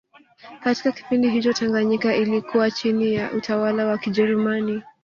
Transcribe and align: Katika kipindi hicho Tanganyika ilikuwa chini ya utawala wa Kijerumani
Katika 0.63 0.91
kipindi 0.91 1.29
hicho 1.29 1.53
Tanganyika 1.53 2.15
ilikuwa 2.15 2.71
chini 2.71 3.13
ya 3.13 3.31
utawala 3.31 3.85
wa 3.85 3.97
Kijerumani 3.97 4.83